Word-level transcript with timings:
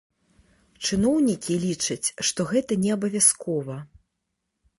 Чыноўнікі 0.87 1.53
лічаць, 1.65 2.07
што 2.31 2.47
гэта 2.53 2.79
неабавязкова. 2.87 3.79